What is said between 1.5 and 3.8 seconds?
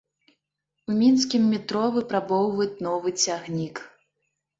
метро выпрабоўваюць новы цягнік.